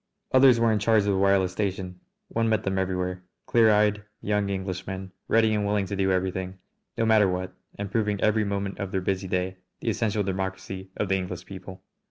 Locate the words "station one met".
1.51-2.63